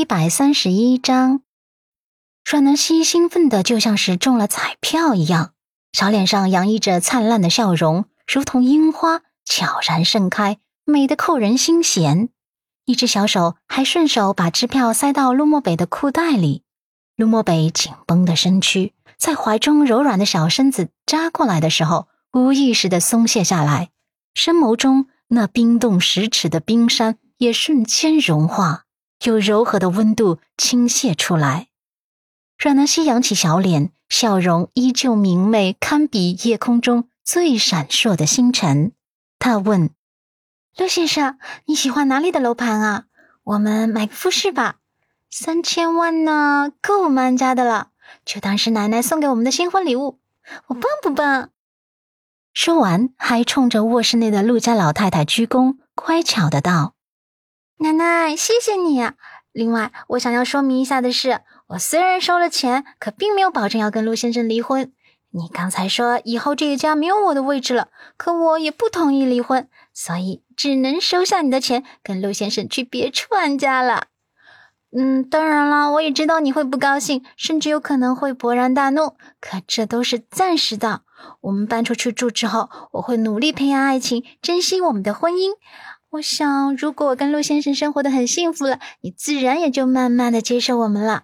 [0.00, 1.42] 一百三十一章，
[2.42, 5.52] 阮南希兴奋的就像是中了彩票一样，
[5.92, 12.30] 小脸上洋溢着灿烂的笑容，如同樱花悄然盛开，美得扣人心弦。
[12.86, 16.62] 一只小手还顺手把支票塞到陆漠北的裤袋里，
[17.14, 23.90] 陆漠北紧绷的身躯在怀中柔软的小身子扎过来的时候，无意识的松懈下来，
[24.32, 28.86] 深眸中那冰冻十尺的冰山也瞬间融化。
[29.22, 31.68] 有柔和的温度倾泻出来，
[32.58, 38.92] 阮南希扬起小脸，笑容依旧明媚，堪比夜空中最闪烁的星辰。
[39.38, 39.90] 他问
[40.76, 43.04] ：“陆先生，你喜欢哪里的楼盘啊？
[43.44, 44.76] 我们买个复式吧，
[45.30, 47.88] 三千万呢，够我们安家的了，
[48.24, 50.18] 就当是奶奶送给我们的新婚礼物。
[50.68, 51.50] 我棒不棒？”
[52.54, 56.94] 说完，还冲着卧室内的陆家老太太鞠躬，乖巧的道。
[57.82, 59.00] 奶奶，谢谢你。
[59.52, 64.92] 另外，我想要说明一下的是，我虽然收了钱，可并没有保证要跟陆先生离婚。
[65.30, 67.88] 你刚才说以后这个家没有我的位置了，
[68.18, 74.08] 可我也不同意离婚，所以只能收下你的钱，跟陆先生去别处安家了。
[74.94, 81.00] 嗯，当然了，我也知道你会不高兴，甚至有可能会勃然大怒，可这都是暂时的。
[81.40, 85.52] 我们搬出去住之后，我会努力培养爱情，珍惜我们的婚姻。
[86.10, 91.22] 我想，如果我跟陆先生生活的很幸福了，你自然也就慢慢的接受我们了。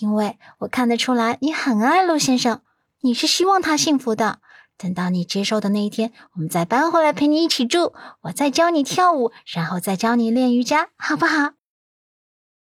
[0.00, 2.60] 因为我看得出来，你很爱陆先生，
[3.02, 4.40] 你是希望他幸福的。
[4.76, 11.52] 等到你接受的那一天，我们再搬回来陪你一起住，我再教你跳舞，然后再教你练瑜伽，好不好？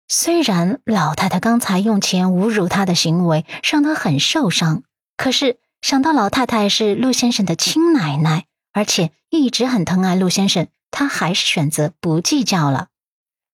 [0.08, 4.84] 虽然老太太刚才用钱侮辱他的行为让他很受伤，
[5.18, 10.68] 可是想到老太太是陆先生的亲奶奶，而且一直很疼爱陆先生。
[10.94, 12.90] 他还是选择不计较了。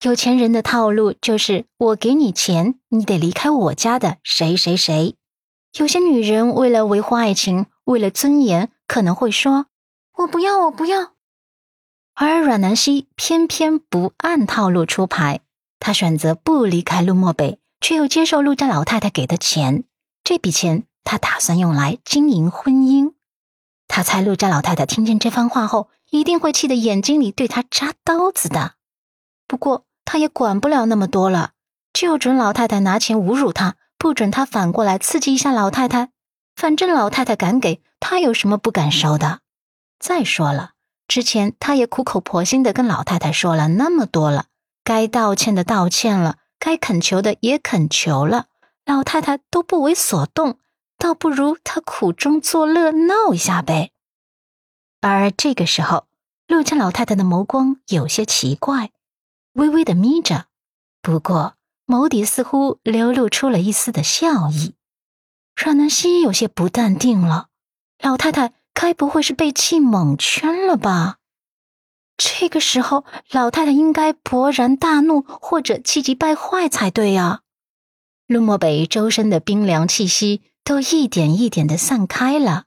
[0.04, 5.16] 有钱人的套路就是我给你钱，你得离开我家的谁谁谁。
[5.78, 9.68] 有些女人为了维护爱情，为了尊严，可能会说
[10.20, 11.14] ：“我不要，我不要。”
[12.16, 15.40] 而阮南希偏偏不按套路出牌，
[15.80, 19.86] 她选择不离开陆漠北，却又接受陆家老太太给的钱。
[20.24, 23.14] 这笔钱，她打算用来经营婚姻。
[23.90, 25.90] 他猜陆家老太太听见这番话后。
[26.12, 28.72] 一定会气得眼睛里对他扎刀子的。
[29.48, 31.52] 不过他也管不了那么多了，
[31.94, 36.10] 就准老太太拿钱侮辱他，不准他反过来刺激一下老太太。
[36.56, 39.42] 反正老太太敢给他，有什么不敢收的？
[40.00, 40.72] 再说了，
[41.08, 44.46] 之前他也苦口婆心的跟老太太说了那么多了，
[44.84, 48.48] 该道歉的道歉了，该恳求的也恳求了，
[48.84, 50.58] 老太太都不为所动，
[51.00, 53.92] 倒不如他苦中作乐闹一下呗。
[55.02, 56.06] 而这个时候，
[56.46, 58.92] 陆家老太太的眸光有些奇怪，
[59.54, 60.46] 微微的眯着，
[61.02, 61.56] 不过
[61.88, 64.76] 眸底似乎流露出了一丝的笑意。
[65.56, 67.48] 阮南希有些不淡定了，
[68.00, 71.18] 老太太该不会是被气蒙圈了吧？
[72.18, 77.42] 这个时候，老太太应该勃然大怒或者气急败坏才对呀。
[78.28, 82.66] 陆漠北周身的冰凉气息都一点一点的散开了，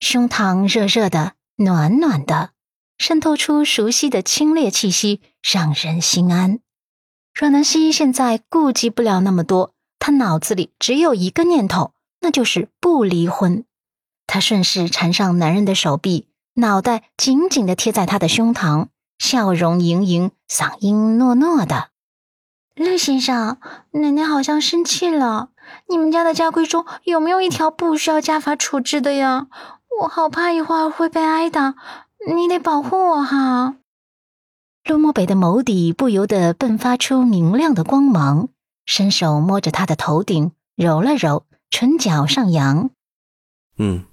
[0.00, 1.34] 胸膛热热的。
[1.56, 2.52] 暖暖的，
[2.96, 6.60] 渗透出熟悉的清冽气息，让人心安。
[7.34, 13.66] 阮南希现在顾及不了那么多，他脑子里只有一个念头，那就是不离婚。
[14.26, 18.86] 他顺势缠上男人的手臂，脑袋紧紧的贴在他的胸膛，
[19.18, 21.90] 笑容盈盈，嗓音糯糯的
[22.74, 23.58] ：“陆先生，
[23.90, 25.50] 奶奶好像生气了。
[25.88, 29.48] 你们家的家规中有没有一条不需要家法处置的呀？”
[30.02, 31.76] 我好怕一会儿会被挨打，
[32.34, 33.76] 你得保护我哈。
[34.84, 38.48] 陆漠北的眸底不由得迸发出明亮的光芒，
[38.84, 42.90] 伸手摸着他的头顶，揉了揉，唇角上扬。
[43.78, 44.04] 嗯，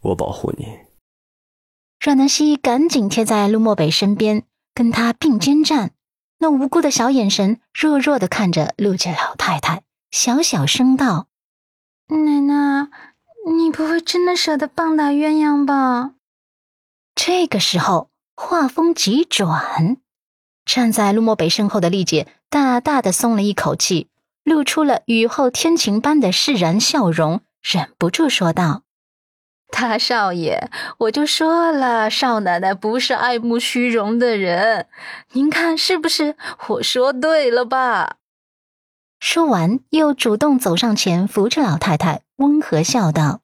[0.00, 0.66] 我保护你。
[2.00, 4.42] 阮南希赶紧贴在陆漠北身边，
[4.74, 5.92] 跟他并肩站，
[6.38, 11.26] 那无辜的小眼神弱弱的看着陆家老太太，小小声道
[12.06, 12.88] ：“奶奶。”
[13.44, 16.12] 你不会真的舍得棒打鸳鸯吧？
[17.16, 19.96] 这个时候，话锋急转，
[20.64, 24.08] 站在陆漠北身后的丽姐大大的松了一口气，
[24.44, 28.82] 露出了雨后天晴般的释然笑容，忍不住说道
[29.72, 34.86] ：“大少爷，我就说了，少奶奶不是爱慕虚荣的人，
[35.32, 36.36] 您看是不是？
[36.68, 38.18] 我说对了吧？”
[39.24, 43.40] 说完，又主动走上前，扶着老太太，温和笑道：“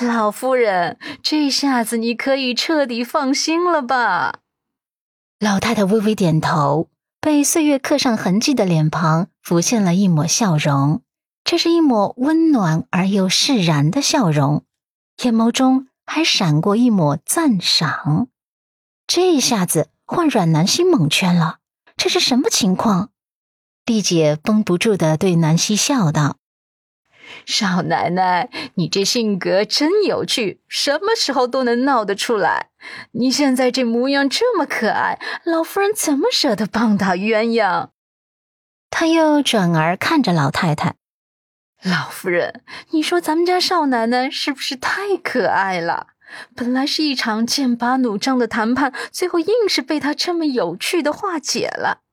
[0.00, 4.38] 老夫人，这下子你可以彻底放心了吧？”
[5.40, 6.88] 老太太微微点头，
[7.20, 11.02] 被岁月刻上痕迹的脸庞浮现了一抹笑容，
[11.42, 14.64] 这是一抹温暖而又释然的笑容，
[15.24, 18.28] 眼眸中还闪过一抹赞赏。
[19.08, 21.58] 这下子换阮南希蒙圈了，
[21.96, 23.10] 这是什么情况？
[23.86, 26.38] 丽姐绷不住的对南希笑道。
[27.44, 32.70] 少奶奶，你这性格真有趣，什么时候都能闹得出来。
[33.12, 37.88] 你现在这模样这么可爱，老夫人怎么舍得棒打鸳鸯？
[38.88, 40.94] 他又转而看着老太太，
[41.82, 46.06] 老夫人，你说咱们家少奶奶是不是太可爱了？
[46.56, 52.03] 本来是一场剑拔弩张的谈判，最后硬是被她这么有趣的化解了。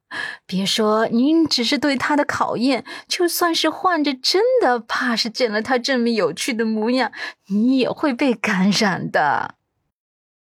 [0.46, 7.12] 别说您只是对他的考验，就算是患着真的，怕是见了他这么有趣的模样，
[7.48, 9.56] 你也会被感染的。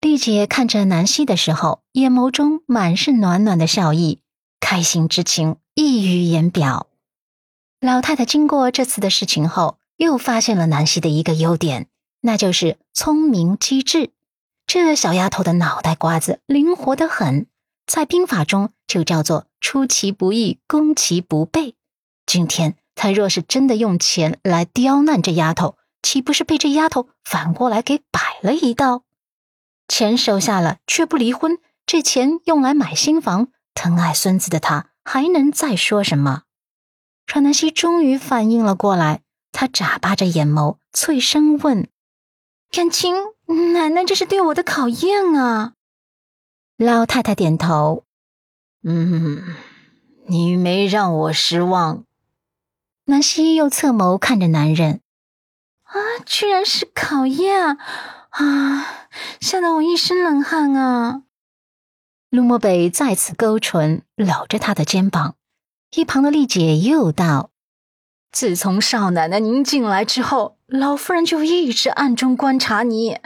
[0.01, 4.21] 丽姐看着南希的时候，眼眸中满是暖暖的笑意，
[4.59, 6.89] 开心之情溢于言表。
[7.81, 11.87] 老太太经过这次的事情后，又发现了南希的一个优点，
[12.23, 14.11] 那就是聪明机智。
[14.67, 17.47] 这小丫头的脑袋瓜子灵活得很。
[17.87, 21.75] 在兵法中就叫做出其不意，攻其不备。
[22.27, 29.03] 今天他若是真的用钱来刁难这丫头，岂不是被这丫头反过来给摆了一道？
[29.89, 36.45] 钱收下了却不离婚，这钱用来买新房，疼爱孙子的他还能再说什么？
[37.27, 41.89] 阮南希终于反应了过来，他眨巴着眼眸，脆声问
[42.71, 43.15] ：“感情
[43.75, 45.75] 奶奶这是对我的考验啊？”
[46.83, 48.05] 老太太点头，
[48.83, 49.55] 嗯，
[50.27, 52.05] 你没让我失望。
[53.05, 55.01] 南希又侧眸看着男人，
[55.85, 55.95] 啊，
[56.27, 57.79] 居然是考验
[58.31, 59.09] 啊！
[59.41, 61.23] 吓得我一身冷汗啊！
[62.31, 65.37] 陆漠北再次勾唇，搂着他的肩膀。
[65.95, 67.51] 一旁的丽姐又道。
[68.31, 73.19] 自从少奶奶您进来之后，老夫人就一直暗中观察你，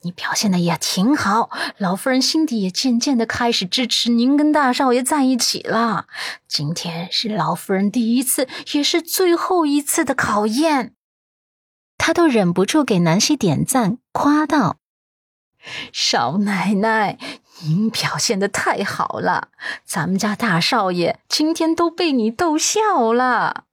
[0.00, 6.06] 你表现的也挺好，老夫人心底也渐渐的开始支持您跟大少爷在一起了。
[6.48, 10.94] 今天是老夫人第一次，也是最后一次的考验，
[11.98, 14.78] 她都忍不住给南希点赞，夸道
[15.92, 17.18] ：“少奶奶，
[17.64, 19.48] 您表现的太好了，
[19.84, 23.64] 咱们家大少爷今天都被你逗笑了。”